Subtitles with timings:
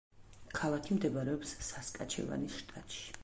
[0.59, 3.05] ქალაქი მდებარეობს სასკაჩევანის შტატში.